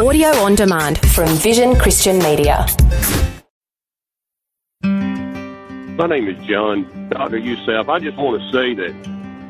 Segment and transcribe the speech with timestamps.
[0.00, 2.66] Audio on demand from Vision Christian Media.
[4.82, 7.10] My name is John.
[7.10, 7.36] Dr.
[7.36, 8.94] Youssef, I just want to say that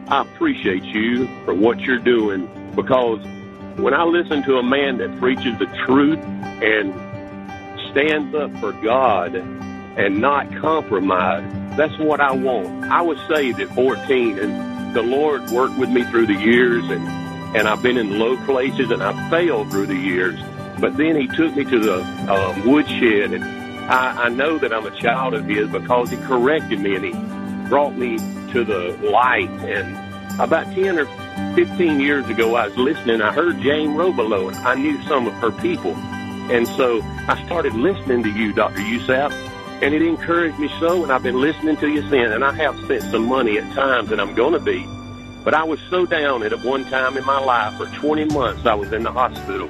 [0.08, 3.24] I appreciate you for what you're doing because
[3.76, 6.92] when I listen to a man that preaches the truth and
[7.92, 12.86] stands up for God and not compromise, that's what I want.
[12.86, 17.19] I was saved at 14 and the Lord worked with me through the years and,
[17.54, 20.38] and I've been in low places and I failed through the years.
[20.78, 22.02] But then he took me to the
[22.32, 23.44] um, woodshed and
[23.90, 27.68] I, I know that I'm a child of his because he corrected me and he
[27.68, 28.18] brought me
[28.52, 29.50] to the light.
[29.50, 31.06] And about 10 or
[31.54, 33.20] 15 years ago, I was listening.
[33.20, 35.94] I heard Jane Robelo and I knew some of her people.
[36.50, 38.80] And so I started listening to you, Dr.
[38.80, 39.32] Youssef,
[39.82, 41.02] and it encouraged me so.
[41.02, 42.32] And I've been listening to you since.
[42.32, 44.86] And I have spent some money at times, and I'm going to be.
[45.44, 48.66] But I was so down at one time in my life for 20 months.
[48.66, 49.68] I was in the hospital,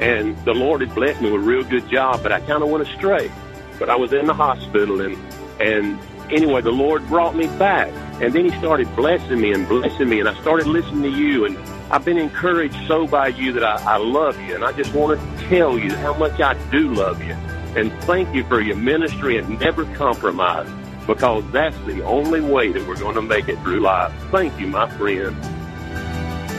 [0.00, 2.22] and the Lord had blessed me with a real good job.
[2.22, 3.30] But I kind of went astray.
[3.78, 5.16] But I was in the hospital, and
[5.58, 5.98] and
[6.30, 7.88] anyway, the Lord brought me back.
[8.20, 11.46] And then He started blessing me and blessing me, and I started listening to you,
[11.46, 11.56] and
[11.90, 15.18] I've been encouraged so by you that I, I love you, and I just want
[15.18, 17.34] to tell you how much I do love you.
[17.76, 20.68] And thank you for your ministry and never compromise
[21.06, 24.12] because that's the only way that we're going to make it through life.
[24.30, 25.36] Thank you, my friend.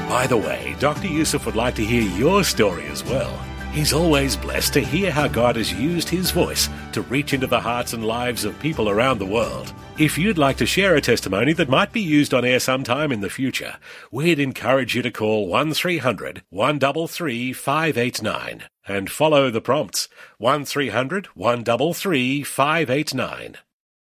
[0.10, 1.08] By the way, Dr.
[1.08, 3.32] Youssef would like to hear your story as well.
[3.72, 7.62] He's always blessed to hear how God has used his voice to reach into the
[7.62, 9.74] hearts and lives of people around the world.
[9.98, 13.22] If you'd like to share a testimony that might be used on air sometime in
[13.22, 13.78] the future,
[14.12, 23.58] we'd encourage you to call 1300 133 589 and follow the prompts 1300 133 589.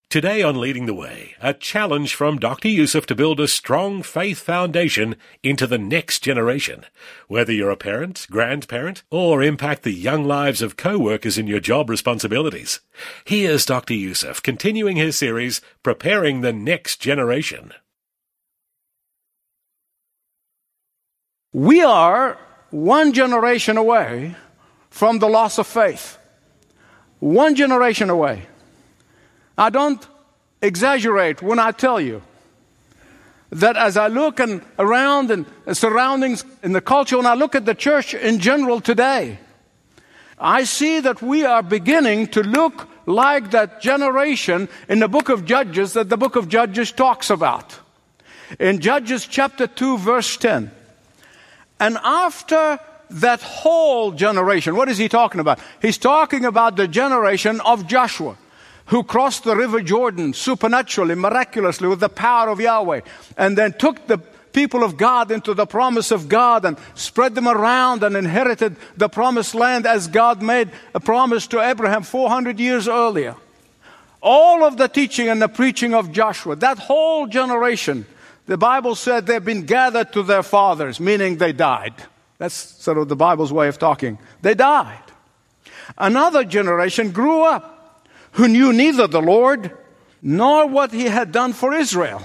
[0.09, 2.69] Today on Leading the Way, a challenge from Dr.
[2.69, 6.86] Youssef to build a strong faith foundation into the next generation.
[7.27, 11.89] Whether you're a parent, grandparent, or impact the young lives of co-workers in your job
[11.89, 12.80] responsibilities.
[13.25, 13.95] Here's Dr.
[13.95, 17.73] Youssef continuing his series, Preparing the Next Generation.
[21.52, 22.39] We are
[22.70, 24.37] one generation away
[24.89, 26.17] from the loss of faith.
[27.20, 28.48] One generation away.
[29.58, 30.06] I don't
[30.62, 32.22] exaggerate when I tell you
[33.50, 37.56] that as I look and around and uh, surroundings in the culture, when I look
[37.56, 39.40] at the church in general today,
[40.38, 45.45] I see that we are beginning to look like that generation in the book of
[45.45, 47.80] Judges that the book of Judges talks about.
[48.60, 50.70] In Judges chapter 2, verse 10.
[51.80, 52.80] And after
[53.10, 55.60] that whole generation, what is he talking about?
[55.82, 58.38] He's talking about the generation of Joshua
[58.87, 63.02] who crossed the river Jordan supernaturally, miraculously, with the power of Yahweh,
[63.37, 67.47] and then took the people of God into the promise of God and spread them
[67.47, 72.87] around and inherited the promised land as God made a promise to Abraham 400 years
[72.87, 73.36] earlier.
[74.21, 78.05] All of the teaching and the preaching of Joshua, that whole generation,
[78.47, 81.93] the Bible said they've been gathered to their fathers, meaning they died.
[82.39, 84.17] That's sort of the Bible's way of talking.
[84.42, 85.03] They died.
[85.97, 87.77] Another generation grew up
[88.37, 89.71] who knew neither the Lord
[90.21, 92.21] nor what he had done for Israel.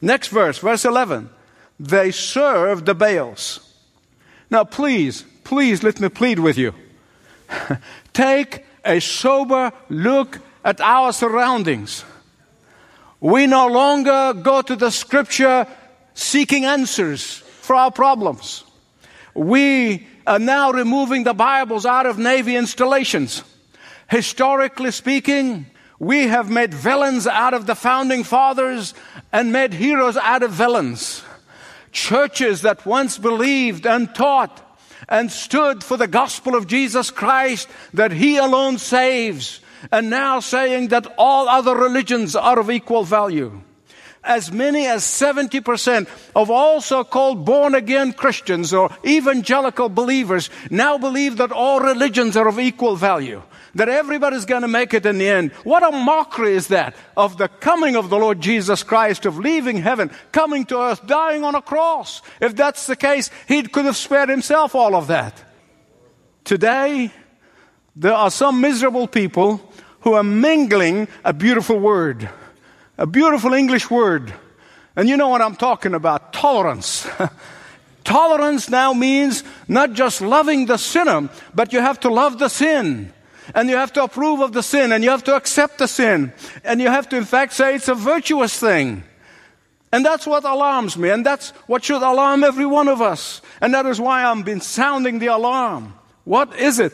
[0.00, 1.28] Next verse, verse 11.
[1.80, 3.74] They served the Baals.
[4.48, 6.72] Now, please, please let me plead with you.
[8.12, 12.04] Take a sober look at our surroundings.
[13.20, 15.66] We no longer go to the scripture
[16.14, 18.62] seeking answers for our problems.
[19.34, 23.42] We are now removing the Bibles out of Navy installations.
[24.08, 25.66] Historically speaking,
[25.98, 28.94] we have made villains out of the founding fathers
[29.32, 31.24] and made heroes out of villains.
[31.90, 34.62] Churches that once believed and taught
[35.08, 40.88] and stood for the gospel of Jesus Christ that He alone saves, and now saying
[40.88, 43.62] that all other religions are of equal value.
[44.22, 50.98] As many as 70% of all so called born again Christians or evangelical believers now
[50.98, 53.42] believe that all religions are of equal value
[53.76, 55.52] that everybody's going to make it in the end.
[55.62, 59.76] What a mockery is that of the coming of the Lord Jesus Christ, of leaving
[59.76, 62.22] heaven, coming to earth, dying on a cross.
[62.40, 65.44] If that's the case, he could have spared himself all of that.
[66.44, 67.12] Today,
[67.94, 69.60] there are some miserable people
[70.00, 72.30] who are mingling a beautiful word,
[72.96, 74.32] a beautiful English word.
[74.96, 77.06] And you know what I'm talking about tolerance.
[78.04, 83.12] Tolerance now means not just loving the sinner, but you have to love the sin
[83.54, 86.32] and you have to approve of the sin and you have to accept the sin
[86.64, 89.02] and you have to in fact say it's a virtuous thing.
[89.92, 93.40] And that's what alarms me, and that's what should alarm every one of us.
[93.60, 95.94] And that is why I've been sounding the alarm.
[96.24, 96.92] What is it?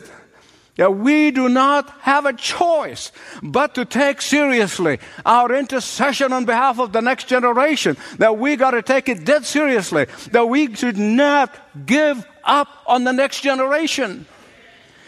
[0.75, 3.11] Yeah, we do not have a choice
[3.43, 7.95] but to take seriously our intercession on behalf of the next generation.
[8.17, 10.07] That we got to take it dead seriously.
[10.31, 14.25] That we should not give up on the next generation.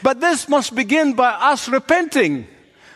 [0.03, 2.47] But this must begin by us repenting.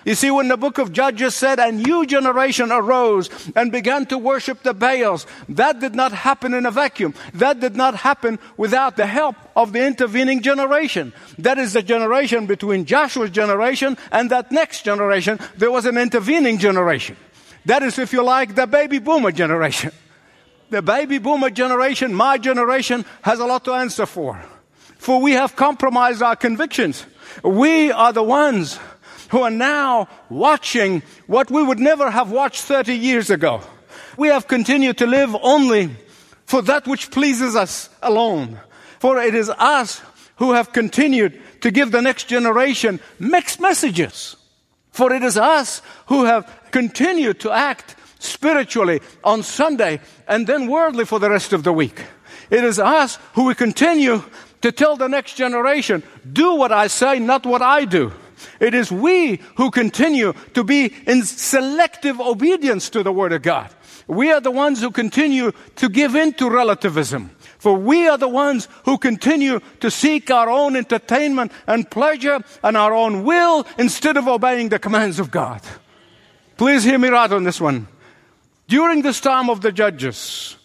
[0.06, 4.18] You see, when the book of Judges said, a new generation arose and began to
[4.18, 7.14] worship the Baals, that did not happen in a vacuum.
[7.34, 11.14] That did not happen without the help of the intervening generation.
[11.38, 15.38] That is the generation between Joshua's generation and that next generation.
[15.58, 17.18] There was an intervening generation.
[17.66, 19.92] That is, if you like, the baby boomer generation.
[20.70, 24.40] The baby boomer generation, my generation, has a lot to answer for.
[25.00, 27.06] For we have compromised our convictions.
[27.44, 28.78] We are the ones
[29.30, 33.62] who are now watching what we would never have watched 30 years ago.
[34.18, 35.96] We have continued to live only
[36.46, 38.60] for that which pleases us alone.
[39.00, 40.02] For it is us
[40.36, 44.36] who have continued to give the next generation mixed messages.
[44.92, 51.06] For it is us who have continued to act spiritually on Sunday and then worldly
[51.06, 52.04] for the rest of the week.
[52.50, 54.24] It is us who we continue
[54.62, 58.12] to tell the next generation, do what I say, not what I do.
[58.60, 63.70] It is we who continue to be in selective obedience to the Word of God.
[64.08, 67.32] We are the ones who continue to give in to relativism.
[67.60, 72.78] For we are the ones who continue to seek our own entertainment and pleasure and
[72.78, 75.62] our own will instead of obeying the commands of God.
[76.58, 77.88] Please hear me right on this one.
[78.68, 80.56] During this time of the judges,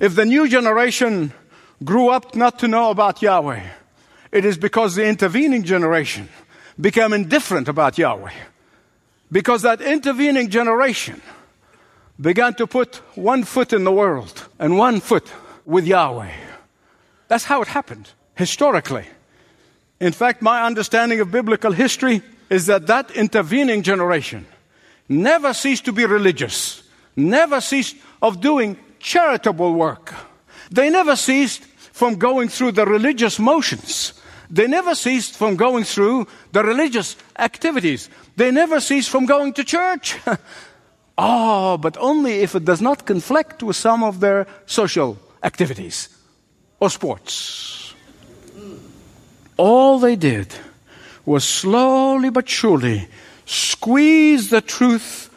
[0.00, 1.32] if the new generation
[1.82, 3.62] grew up not to know about Yahweh,
[4.32, 6.28] it is because the intervening generation
[6.80, 8.32] became indifferent about Yahweh.
[9.32, 11.20] Because that intervening generation
[12.20, 15.32] began to put one foot in the world and one foot
[15.64, 16.32] with Yahweh.
[17.28, 19.06] That's how it happened, historically.
[20.00, 24.46] In fact, my understanding of biblical history is that that intervening generation
[25.08, 26.82] never ceased to be religious,
[27.16, 30.14] never ceased of doing charitable work.
[30.70, 31.64] They never ceased
[32.00, 34.14] from going through the religious motions.
[34.48, 38.08] They never ceased from going through the religious activities.
[38.36, 40.16] They never ceased from going to church.
[41.18, 46.08] oh, but only if it does not conflict with some of their social activities
[46.80, 47.92] or sports.
[49.58, 50.48] All they did
[51.26, 53.08] was slowly but surely
[53.44, 55.28] squeeze the truth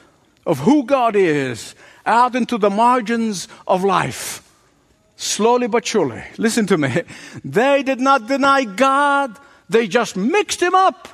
[0.45, 1.75] of who God is
[2.05, 4.32] out into the margins of life
[5.15, 6.23] slowly but surely.
[6.37, 7.03] Listen to me.
[7.43, 9.37] They did not deny God,
[9.69, 11.07] they just mixed him up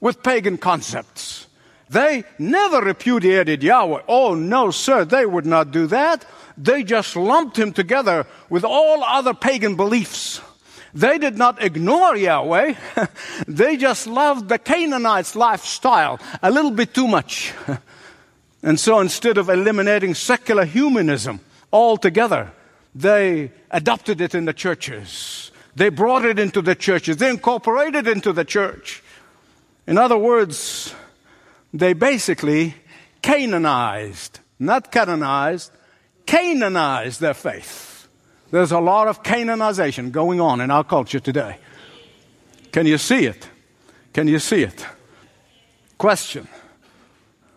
[0.00, 1.46] with pagan concepts.
[1.90, 4.02] They never repudiated Yahweh.
[4.08, 6.24] Oh, no, sir, they would not do that.
[6.56, 10.40] They just lumped him together with all other pagan beliefs.
[10.92, 12.74] They did not ignore Yahweh.
[13.46, 17.54] they just loved the Canaanites' lifestyle a little bit too much.
[18.62, 21.40] and so instead of eliminating secular humanism
[21.72, 22.52] altogether,
[22.94, 25.50] they adopted it in the churches.
[25.76, 27.18] They brought it into the churches.
[27.18, 29.02] They incorporated it into the church.
[29.86, 30.94] In other words,
[31.72, 32.74] they basically
[33.22, 35.72] Canaanized, not canonized,
[36.26, 38.06] Canaanized their faith.
[38.50, 41.56] There's a lot of Canaanization going on in our culture today.
[42.70, 43.48] Can you see it?
[44.12, 44.86] Can you see it?
[45.96, 46.48] Question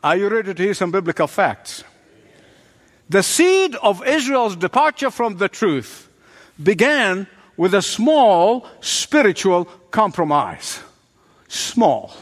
[0.04, 1.84] Are you ready to hear some biblical facts?
[3.12, 6.08] The seed of Israel's departure from the truth
[6.64, 7.28] began
[7.58, 10.80] with a small spiritual compromise.
[11.50, 12.14] Small,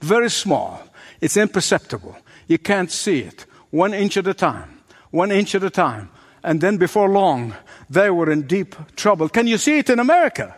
[0.00, 0.82] very small.
[1.20, 2.16] It's imperceptible.
[2.46, 3.44] You can't see it.
[3.68, 6.08] One inch at a time, one inch at a time.
[6.42, 7.54] And then before long,
[7.90, 9.28] they were in deep trouble.
[9.28, 10.56] Can you see it in America?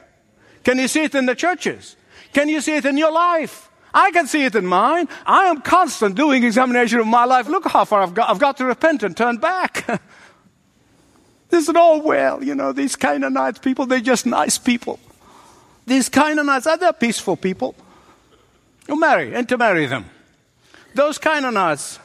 [0.62, 1.96] Can you see it in the churches?
[2.32, 3.69] Can you see it in your life?
[3.92, 5.08] I can see it in mine.
[5.26, 7.48] I am constant doing examination of my life.
[7.48, 8.30] Look how far I've got.
[8.30, 10.00] I've got to repent and turn back.
[11.50, 15.00] This Isn't all well, you know, these Canaanite people, they're just nice people.
[15.84, 17.74] These Canaanites, are they peaceful people?
[18.86, 20.04] You marry, intermarry them.
[20.94, 21.98] Those Canaanites,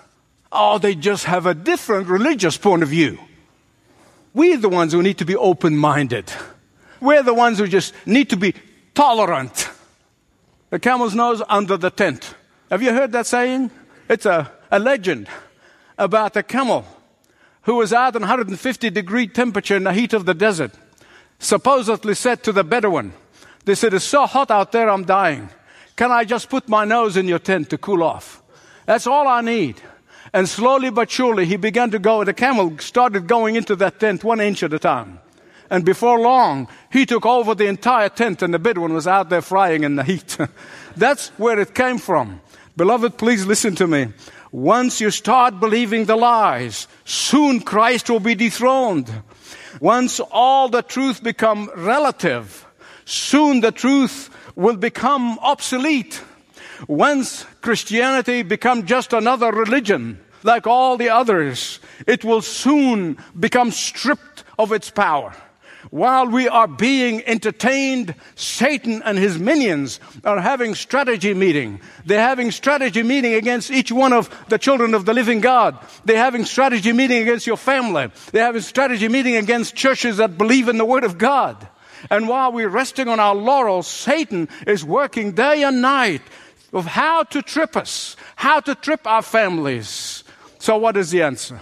[0.52, 3.20] oh, they just have a different religious point of view.
[4.34, 6.32] We're the ones who need to be open minded.
[7.00, 8.56] We're the ones who just need to be
[8.96, 9.65] tolerant
[10.76, 12.36] the camel's nose under the tent.
[12.70, 13.72] Have you heard that saying?
[14.10, 15.30] It's a, a legend
[15.98, 16.86] about a camel
[17.62, 20.74] who was out in 150 degree temperature in the heat of the desert.
[21.40, 23.14] Supposedly said to the Bedouin,
[23.64, 25.50] they said, It's so hot out there, I'm dying.
[25.96, 28.44] Can I just put my nose in your tent to cool off?
[28.86, 29.82] That's all I need.
[30.34, 34.26] And slowly but surely, he began to go, the camel started going into that tent
[34.26, 35.20] one inch at a time.
[35.70, 39.42] And before long, he took over the entire tent, and the Bedouin was out there
[39.42, 40.38] frying in the heat.
[40.96, 42.42] That's where it came from.
[42.78, 44.10] Beloved, please listen to me.
[44.52, 49.12] Once you start believing the lies, soon Christ will be dethroned.
[49.82, 52.66] Once all the truth become relative,
[53.04, 56.22] soon the truth will become obsolete.
[56.88, 64.44] Once Christianity become just another religion, like all the others, it will soon become stripped
[64.58, 65.34] of its power.
[65.92, 71.80] While we are being entertained, Satan and his minions are having strategy meeting.
[72.06, 75.78] They're having strategy meeting against each one of the children of the living God.
[76.04, 78.12] They're having strategy meeting against your family.
[78.32, 81.68] They're having strategy meeting against churches that believe in the Word of God.
[82.10, 86.22] And while we're resting on our laurels, Satan is working day and night
[86.74, 90.24] of how to trip us, how to trip our families.
[90.60, 91.60] So what is the answer?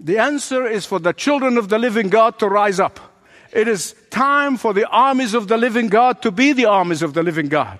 [0.00, 3.00] The answer is for the children of the living God to rise up.
[3.52, 7.14] It is time for the armies of the living God to be the armies of
[7.14, 7.78] the living God.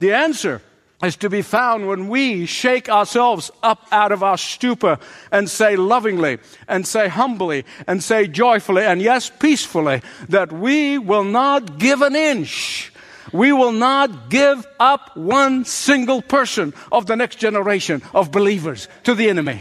[0.00, 0.62] The answer
[1.02, 4.98] is to be found when we shake ourselves up out of our stupor
[5.30, 11.24] and say lovingly and say humbly and say joyfully and yes, peacefully that we will
[11.24, 12.92] not give an inch.
[13.32, 19.14] We will not give up one single person of the next generation of believers to
[19.14, 19.60] the enemy.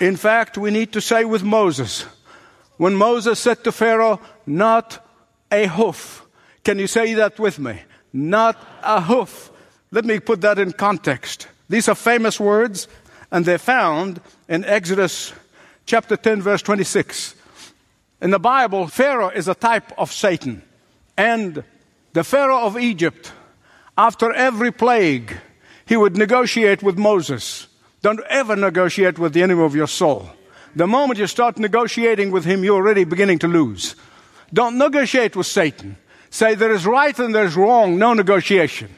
[0.00, 2.06] In fact, we need to say with Moses,
[2.76, 5.04] when Moses said to Pharaoh, not
[5.50, 6.26] a hoof.
[6.64, 7.80] Can you say that with me?
[8.12, 9.50] Not a hoof.
[9.90, 11.46] Let me put that in context.
[11.68, 12.88] These are famous words,
[13.30, 15.32] and they're found in Exodus
[15.86, 17.34] chapter 10, verse 26.
[18.20, 20.62] In the Bible, Pharaoh is a type of Satan.
[21.16, 21.62] And
[22.12, 23.32] the Pharaoh of Egypt,
[23.96, 25.36] after every plague,
[25.86, 27.68] he would negotiate with Moses.
[28.04, 30.28] Don't ever negotiate with the enemy of your soul.
[30.76, 33.96] The moment you start negotiating with him, you're already beginning to lose.
[34.52, 35.96] Don't negotiate with Satan.
[36.28, 38.90] Say there is right and there's wrong, no negotiation.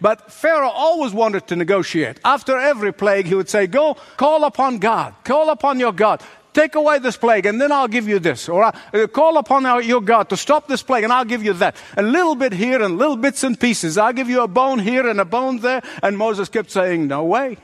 [0.00, 2.18] But Pharaoh always wanted to negotiate.
[2.24, 6.20] After every plague, he would say, Go call upon God, call upon your God.
[6.52, 8.48] Take away this plague, and then I'll give you this.
[8.48, 11.52] Or uh, call upon our, your God to stop this plague, and I'll give you
[11.52, 11.76] that.
[11.96, 13.96] A little bit here and little bits and pieces.
[13.96, 15.80] I'll give you a bone here and a bone there.
[16.02, 17.58] And Moses kept saying, No way.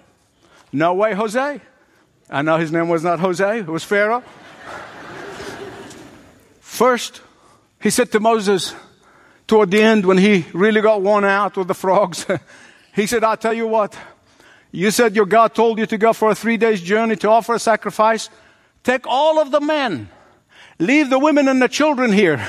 [0.74, 1.60] No way, Jose.
[2.28, 4.24] I know his name was not Jose, it was Pharaoh.
[6.58, 7.20] First,
[7.80, 8.74] he said to Moses,
[9.46, 12.26] toward the end, when he really got worn out with the frogs,
[12.92, 13.96] he said, I'll tell you what,
[14.72, 17.54] you said your God told you to go for a three days journey to offer
[17.54, 18.28] a sacrifice.
[18.82, 20.08] Take all of the men,
[20.80, 22.44] leave the women and the children here.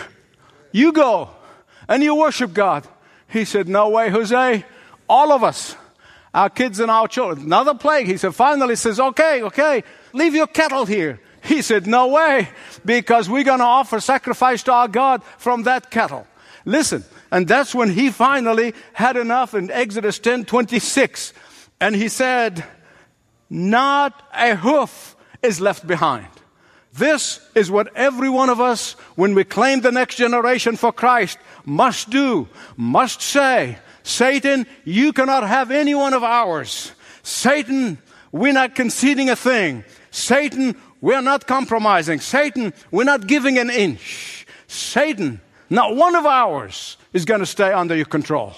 [0.71, 1.29] You go
[1.87, 2.87] and you worship God.
[3.27, 4.65] He said, No way, Jose.
[5.07, 5.75] All of us
[6.35, 7.45] our kids and our children.
[7.45, 8.07] Another plague.
[8.07, 11.21] He said, finally says, okay, okay, leave your cattle here.
[11.41, 12.49] He said, no way,
[12.83, 16.27] because we're going to offer sacrifice to our God from that cattle.
[16.65, 21.33] Listen, and that's when he finally had enough in Exodus 10 26.
[21.79, 22.65] And he said,
[23.49, 26.27] not a hoof is left behind.
[26.91, 31.37] This is what every one of us, when we claim the next generation for Christ,
[31.63, 36.91] must do, must say, Satan, you cannot have any one of ours.
[37.23, 37.97] Satan,
[38.31, 39.83] we're not conceding a thing.
[40.11, 42.19] Satan, we're not compromising.
[42.19, 44.45] Satan, we're not giving an inch.
[44.67, 48.53] Satan, not one of ours is going to stay under your control.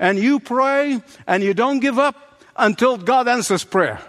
[0.00, 4.00] And you pray and you don't give up until God answers prayer.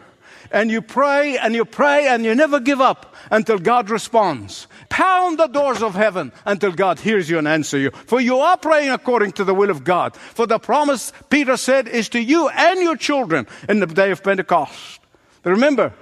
[0.52, 4.66] And you pray and you pray and you never give up until God responds.
[4.90, 7.92] Pound the doors of heaven until God hears you and answers you.
[7.92, 10.16] For you are praying according to the will of God.
[10.16, 14.24] For the promise, Peter said, is to you and your children in the day of
[14.24, 15.00] Pentecost.
[15.44, 15.94] Remember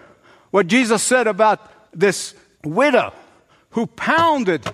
[0.51, 1.59] what Jesus said about
[1.93, 3.13] this widow
[3.71, 4.65] who pounded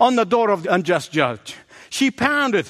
[0.00, 1.56] on the door of the unjust judge.
[1.88, 2.68] She pounded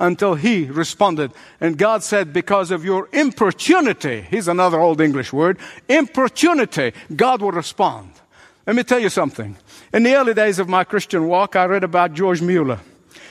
[0.00, 1.32] until he responded.
[1.60, 5.58] And God said, because of your importunity, here's another old English word,
[5.88, 8.12] importunity, God will respond.
[8.66, 9.56] Let me tell you something.
[9.92, 12.80] In the early days of my Christian walk, I read about George Mueller.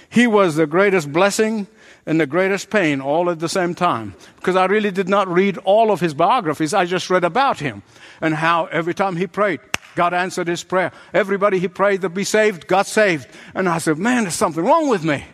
[0.09, 1.67] He was the greatest blessing
[2.05, 4.15] and the greatest pain all at the same time.
[4.37, 7.83] Because I really did not read all of his biographies, I just read about him
[8.21, 9.59] and how every time he prayed,
[9.95, 10.91] God answered his prayer.
[11.13, 13.27] Everybody he prayed to be saved, got saved.
[13.53, 15.25] And I said, man, there's something wrong with me.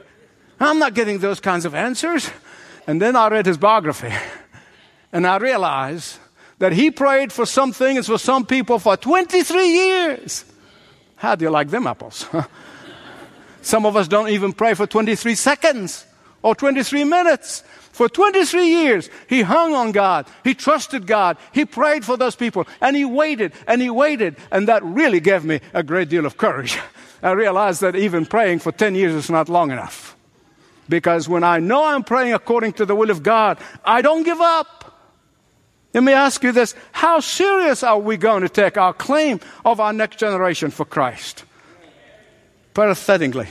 [0.59, 2.29] I'm not getting those kinds of answers.
[2.85, 4.11] And then I read his biography
[5.13, 6.17] and I realized
[6.57, 10.45] that he prayed for some things for some people for 23 years.
[11.23, 12.27] How do you like them apples?
[13.61, 16.05] some of us don't even pray for 23 seconds.
[16.41, 17.63] or 23 minutes.
[17.93, 20.27] For 23 years, he hung on God.
[20.43, 21.37] He trusted God.
[21.53, 22.67] He prayed for those people.
[22.81, 24.35] And he waited and he waited.
[24.51, 26.77] And that really gave me a great deal of courage.
[27.23, 30.17] I realized that even praying for 10 years is not long enough.
[30.89, 34.41] Because when I know I'm praying according to the will of God, I don't give
[34.41, 34.92] up.
[35.93, 39.79] Let me ask you this how serious are we going to take our claim of
[39.79, 41.45] our next generation for Christ?
[42.73, 43.47] Parenthetically,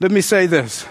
[0.00, 0.86] let me say this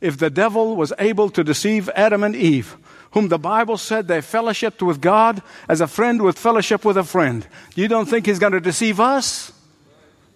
[0.00, 2.76] if the devil was able to deceive Adam and Eve,
[3.12, 7.04] whom the Bible said they fellowshipped with God as a friend with fellowship with a
[7.04, 9.52] friend, you don't think he's going to deceive us?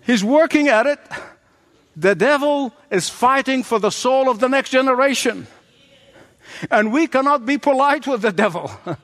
[0.02, 1.00] He's working at it.
[1.96, 5.46] The devil is fighting for the soul of the next generation.
[6.70, 8.70] And we cannot be polite with the devil.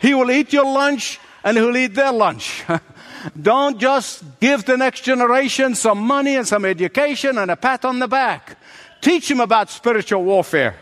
[0.00, 2.64] he will eat your lunch and he'll eat their lunch.
[3.40, 7.98] Don't just give the next generation some money and some education and a pat on
[7.98, 8.56] the back.
[9.00, 10.76] Teach them about spiritual warfare.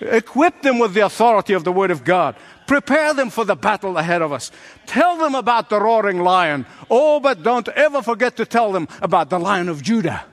[0.00, 2.36] Equip them with the authority of the Word of God.
[2.66, 4.50] Prepare them for the battle ahead of us.
[4.86, 6.66] Tell them about the roaring lion.
[6.90, 10.24] Oh, but don't ever forget to tell them about the lion of Judah.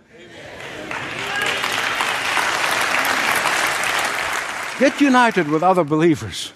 [4.77, 6.51] Get united with other believers,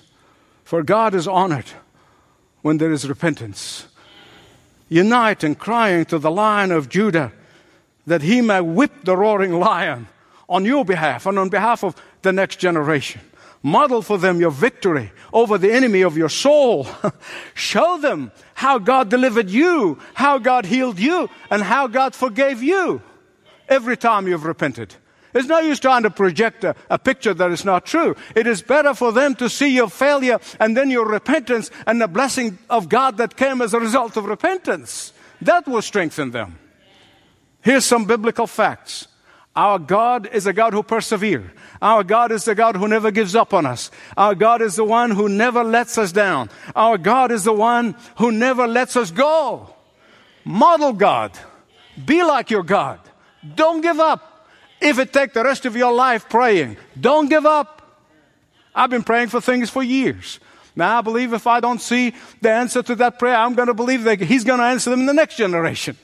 [0.69, 1.65] for God is honored
[2.61, 3.88] when there is repentance.
[4.88, 7.31] Unite in crying to the lion of Judah
[8.05, 10.05] that he may whip the roaring lion
[10.47, 13.19] on your behalf and on behalf of the next generation.
[13.63, 16.85] Model for them your victory over the enemy of your soul.
[17.55, 23.01] Show them how God delivered you, how God healed you, and how God forgave you
[23.67, 24.93] every time you've repented.
[25.33, 28.15] It's no use trying to project a, a, picture that is not true.
[28.36, 32.07] It is better for them to see your failure and then your repentance and the
[32.07, 35.13] blessing of God that came as a result of repentance.
[35.41, 36.57] That will strengthen them.
[37.62, 39.07] Here's some biblical facts.
[39.55, 41.50] Our God is a God who perseveres.
[41.81, 43.91] Our God is the God who never gives up on us.
[44.17, 46.50] Our God is the one who never lets us down.
[46.75, 49.74] Our God is the one who never lets us go.
[50.45, 51.38] Model God.
[52.05, 53.00] Be like your God.
[53.55, 54.38] Don't give up.
[54.81, 57.82] If it takes the rest of your life praying, don't give up.
[58.73, 60.39] I've been praying for things for years.
[60.75, 63.73] Now I believe if I don't see the answer to that prayer, I'm going to
[63.73, 65.97] believe that He's going to answer them in the next generation.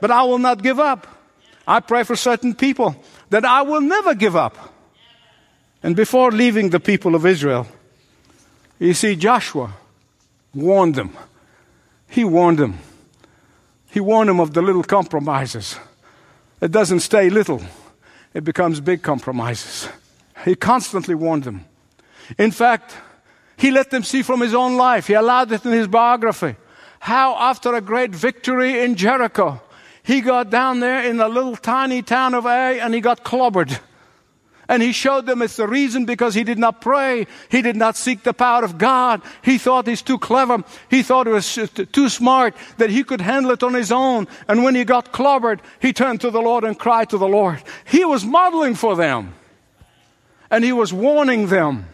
[0.00, 1.06] But I will not give up.
[1.66, 2.96] I pray for certain people
[3.28, 4.56] that I will never give up.
[5.82, 7.66] And before leaving the people of Israel,
[8.78, 9.74] you see, Joshua
[10.54, 11.16] warned them.
[12.08, 12.78] He warned them.
[13.90, 15.78] He warned them of the little compromises.
[16.60, 17.62] It doesn't stay little,
[18.34, 19.88] it becomes big compromises.
[20.44, 21.64] He constantly warned them.
[22.38, 22.94] In fact,
[23.56, 26.56] he let them see from his own life, he allowed it in his biography,
[27.00, 29.60] how after a great victory in Jericho,
[30.02, 33.78] he got down there in the little tiny town of Ai and he got clobbered.
[34.70, 37.26] And he showed them it's the reason because he did not pray.
[37.48, 39.20] He did not seek the power of God.
[39.42, 40.62] He thought he's too clever.
[40.88, 41.58] He thought he was
[41.90, 44.28] too smart that he could handle it on his own.
[44.46, 47.60] And when he got clobbered, he turned to the Lord and cried to the Lord.
[47.84, 49.34] He was modeling for them.
[50.52, 51.86] And he was warning them.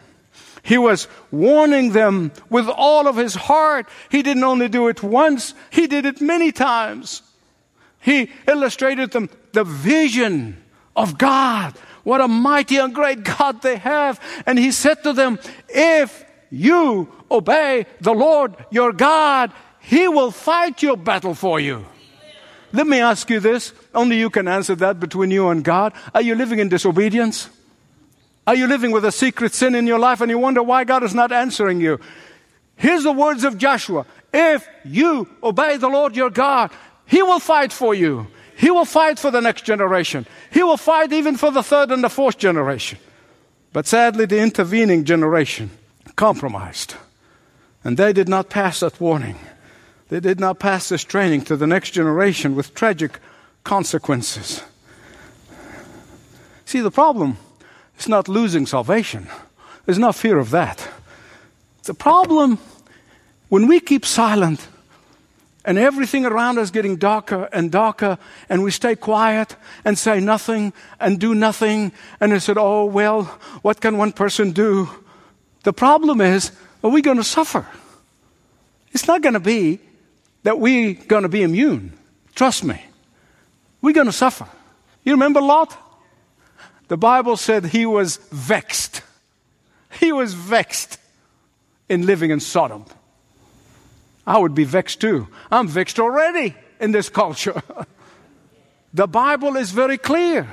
[0.62, 3.88] He was warning them with all of his heart.
[4.10, 7.22] He didn't only do it once, he did it many times.
[8.00, 10.62] He illustrated them the vision
[10.94, 11.74] of God.
[12.06, 14.20] What a mighty and great God they have.
[14.46, 20.84] And he said to them, If you obey the Lord your God, he will fight
[20.84, 21.84] your battle for you.
[22.70, 23.72] Let me ask you this.
[23.92, 25.94] Only you can answer that between you and God.
[26.14, 27.50] Are you living in disobedience?
[28.46, 31.02] Are you living with a secret sin in your life and you wonder why God
[31.02, 31.98] is not answering you?
[32.76, 34.06] Here's the words of Joshua.
[34.32, 36.70] If you obey the Lord your God,
[37.04, 38.28] he will fight for you.
[38.56, 40.26] He will fight for the next generation.
[40.50, 42.98] He will fight even for the third and the fourth generation.
[43.72, 45.70] But sadly, the intervening generation
[46.16, 46.94] compromised.
[47.84, 49.36] And they did not pass that warning.
[50.08, 53.18] They did not pass this training to the next generation with tragic
[53.64, 54.62] consequences.
[56.64, 57.36] See, the problem
[57.98, 59.28] is not losing salvation,
[59.84, 60.88] there's no fear of that.
[61.84, 62.58] The problem,
[63.48, 64.66] when we keep silent
[65.66, 68.16] and everything around us getting darker and darker,
[68.48, 73.24] and we stay quiet and say nothing and do nothing, and they said, Oh, well,
[73.62, 74.88] what can one person do?
[75.64, 76.52] The problem is,
[76.84, 77.66] are we going to suffer?
[78.92, 79.80] It's not going to be
[80.44, 81.92] that we're going to be immune.
[82.36, 82.80] Trust me.
[83.82, 84.46] We're going to suffer.
[85.04, 85.76] You remember Lot?
[86.88, 89.02] The Bible said he was vexed.
[89.98, 90.98] He was vexed
[91.88, 92.84] in living in Sodom.
[94.26, 95.28] I would be vexed too.
[95.50, 97.62] I'm vexed already in this culture.
[98.94, 100.48] the Bible is very clear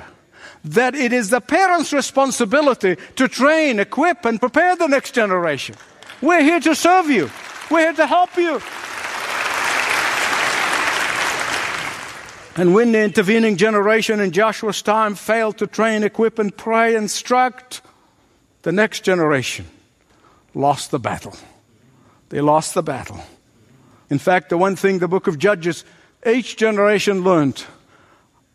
[0.64, 5.74] that it is the parents' responsibility to train, equip, and prepare the next generation.
[6.22, 7.30] We're here to serve you.
[7.70, 8.60] We're here to help you.
[12.56, 17.82] And when the intervening generation in Joshua's time failed to train, equip, and pray, instruct,
[18.62, 19.66] the next generation
[20.54, 21.34] lost the battle.
[22.28, 23.20] They lost the battle.
[24.14, 25.84] In fact, the one thing the book of Judges,
[26.24, 27.64] each generation learned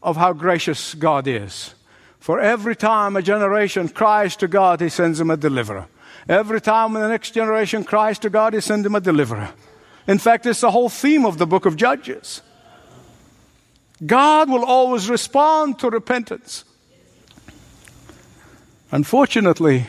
[0.02, 1.76] of how gracious God is.
[2.18, 5.88] For every time a generation cries to God, He sends them a deliverer.
[6.30, 9.50] Every time the next generation cries to God, He sends them a deliverer.
[10.08, 12.42] In fact, it's the whole theme of the book of Judges.
[14.06, 16.64] God will always respond to repentance.
[18.94, 19.88] Unfortunately,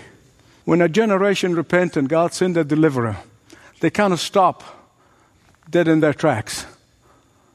[0.65, 3.19] when a generation repent and God sends a deliverer,
[3.79, 4.80] they kind of stop
[5.71, 6.67] dead in their tracks.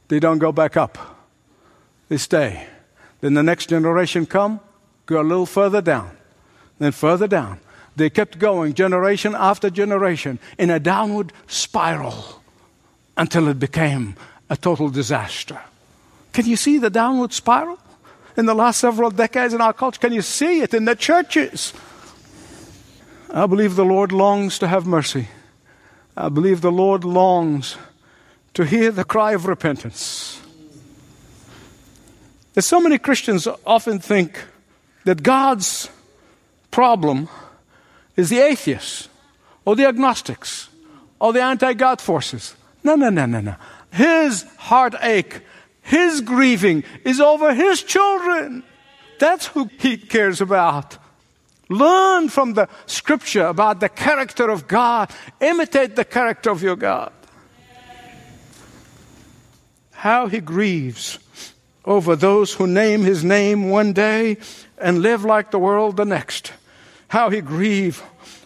[0.08, 0.98] They don't go back up.
[2.10, 2.68] They stay.
[3.22, 4.60] Then the next generation come,
[5.06, 6.12] go a little further down,
[6.80, 7.60] then further down.
[7.96, 12.42] They kept going generation after generation in a downward spiral
[13.18, 14.16] until it became
[14.50, 15.60] a total disaster.
[16.34, 17.80] Can you see the downward spiral
[18.36, 20.00] in the last several decades in our culture?
[20.00, 21.74] Can you see it in the churches?
[23.34, 25.30] I believe the Lord longs to have mercy.
[26.18, 27.78] I believe the Lord longs
[28.56, 30.42] to hear the cry of repentance.
[32.54, 34.44] There's so many Christians often think
[35.04, 35.90] that God's
[36.72, 37.30] problem
[38.16, 39.10] is the atheists
[39.64, 40.70] or the agnostics
[41.20, 42.56] or the anti God forces.
[42.84, 43.56] No, no, no, no, no.
[43.92, 45.42] His heartache
[45.86, 48.64] his grieving is over his children.
[49.20, 50.98] That's who he cares about.
[51.70, 55.12] Learn from the scripture about the character of God.
[55.40, 57.14] Imitate the character of your God.
[60.06, 61.18] How he grieves
[61.84, 64.38] over those who name his name one day
[64.78, 66.54] and live like the world the next.
[67.08, 68.04] How he grieves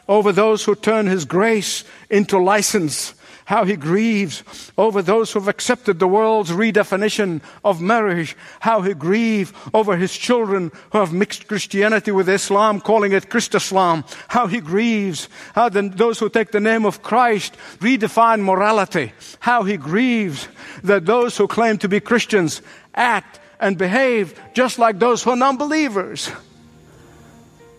[0.08, 3.14] over those who turn his grace into license
[3.50, 4.44] how he grieves
[4.78, 10.16] over those who have accepted the world's redefinition of marriage, how he grieves over his
[10.16, 15.82] children who have mixed Christianity with Islam, calling it Chrislam, how he grieves, how the,
[15.82, 20.48] those who take the name of Christ redefine morality, how he grieves
[20.84, 22.62] that those who claim to be Christians
[22.94, 26.32] act and behave just like those who are non believers.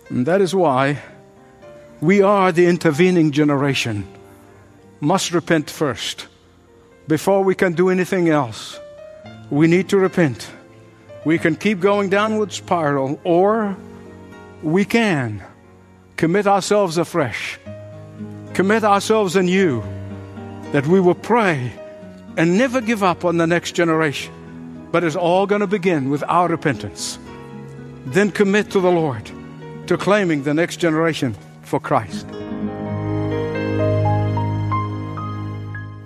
[0.09, 1.01] And that is why
[2.01, 4.05] we are the intervening generation
[5.01, 6.29] must repent first.
[7.09, 8.79] Before we can do anything else,
[9.51, 10.51] we need to repent.
[11.25, 13.77] We can keep going downward spiral, or
[14.63, 15.43] we can
[16.17, 17.59] commit ourselves afresh,
[18.55, 19.83] commit ourselves anew,
[20.73, 21.73] that we will pray
[22.37, 24.33] and never give up on the next generation.
[24.93, 27.19] But it's all going to begin with our repentance.
[28.07, 29.31] Then commit to the Lord,
[29.87, 32.27] to claiming the next generation for Christ.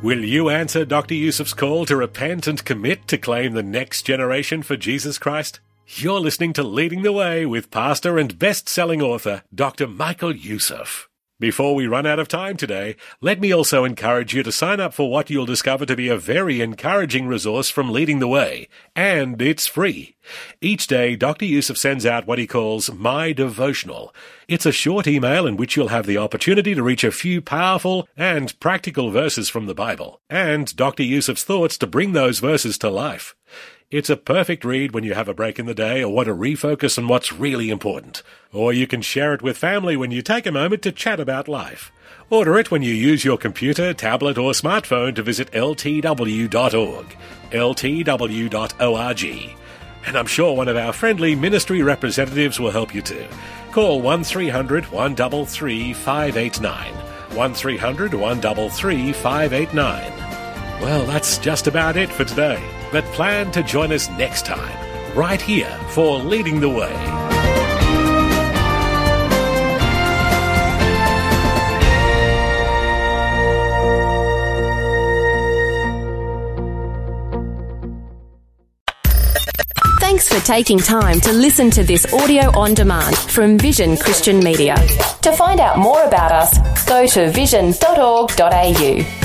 [0.04, 1.14] Will you answer Dr.
[1.14, 5.60] Youssef's call to repent and commit to claim the next generation for Jesus Christ?
[5.86, 9.86] You're listening to Leading the Way with pastor and best-selling author Dr.
[9.86, 11.08] Michael Youssef.
[11.40, 14.94] Before we run out of time today, let me also encourage you to sign up
[14.94, 19.42] for what you'll discover to be a very encouraging resource from Leading the Way, and
[19.42, 20.14] it's free.
[20.60, 21.44] Each day, Dr.
[21.44, 24.14] Youssef sends out what he calls My Devotional.
[24.46, 28.08] It's a short email in which you'll have the opportunity to reach a few powerful
[28.16, 31.02] and practical verses from the Bible, and Dr.
[31.02, 33.34] Youssef's thoughts to bring those verses to life.
[33.90, 36.34] It's a perfect read when you have a break in the day or want to
[36.34, 38.22] refocus on what's really important.
[38.50, 41.48] Or you can share it with family when you take a moment to chat about
[41.48, 41.92] life.
[42.30, 47.16] Order it when you use your computer, tablet, or smartphone to visit ltw.org.
[47.50, 49.56] ltw.org.
[50.06, 53.26] And I'm sure one of our friendly ministry representatives will help you too.
[53.70, 56.94] Call 1300 133 589.
[57.36, 60.12] 1300 133 589.
[60.80, 62.62] Well, that's just about it for today
[62.94, 64.72] but plan to join us next time,
[65.16, 66.94] right here for Leading the Way.
[79.98, 84.76] Thanks for taking time to listen to this audio on demand from Vision Christian Media.
[85.22, 89.23] To find out more about us, go to vision.org.au.